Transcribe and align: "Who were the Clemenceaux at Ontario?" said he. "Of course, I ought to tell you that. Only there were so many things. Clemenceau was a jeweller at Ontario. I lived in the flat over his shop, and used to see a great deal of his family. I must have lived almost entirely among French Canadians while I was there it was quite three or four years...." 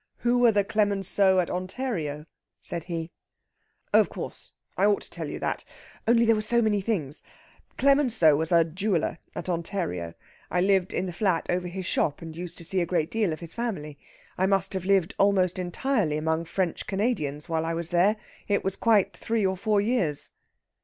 "Who 0.21 0.39
were 0.39 0.51
the 0.51 0.63
Clemenceaux 0.63 1.37
at 1.41 1.51
Ontario?" 1.51 2.25
said 2.59 2.85
he. 2.85 3.11
"Of 3.93 4.09
course, 4.09 4.53
I 4.75 4.85
ought 4.85 5.03
to 5.03 5.09
tell 5.11 5.29
you 5.29 5.37
that. 5.37 5.63
Only 6.07 6.25
there 6.25 6.33
were 6.33 6.41
so 6.41 6.59
many 6.59 6.81
things. 6.81 7.21
Clemenceau 7.77 8.35
was 8.35 8.51
a 8.51 8.63
jeweller 8.63 9.19
at 9.35 9.47
Ontario. 9.47 10.15
I 10.49 10.59
lived 10.59 10.91
in 10.91 11.05
the 11.05 11.13
flat 11.13 11.45
over 11.51 11.67
his 11.67 11.85
shop, 11.85 12.23
and 12.23 12.35
used 12.35 12.57
to 12.57 12.65
see 12.65 12.81
a 12.81 12.85
great 12.87 13.11
deal 13.11 13.31
of 13.31 13.41
his 13.41 13.53
family. 13.53 13.99
I 14.39 14.47
must 14.47 14.73
have 14.73 14.85
lived 14.85 15.13
almost 15.19 15.59
entirely 15.59 16.17
among 16.17 16.45
French 16.45 16.87
Canadians 16.87 17.47
while 17.47 17.63
I 17.63 17.75
was 17.75 17.89
there 17.89 18.15
it 18.47 18.63
was 18.63 18.77
quite 18.77 19.13
three 19.15 19.45
or 19.45 19.55
four 19.55 19.81
years...." 19.81 20.31